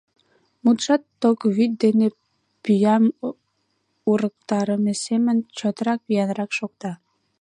Мутшат 0.63 1.03
ток 1.21 1.39
вӱд 1.55 1.71
дене 1.83 2.07
пӱям 2.63 3.03
урыктарыме 4.09 4.93
семын 5.05 5.37
чотрак, 5.57 5.99
виянрак 6.07 6.51
шокта. 6.57 6.91